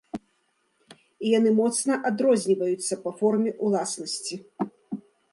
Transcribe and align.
І 1.25 1.33
яны 1.39 1.51
моцна 1.59 1.93
адрозніваюцца 2.09 2.93
па 3.03 3.11
форме 3.19 3.51
ўласнасці. 3.67 4.35